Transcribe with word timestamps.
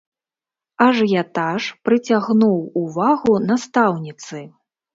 Ажыятаж 0.85 1.67
прыцягнуў 1.89 2.57
увагу 2.83 3.39
настаўніцы. 3.49 4.45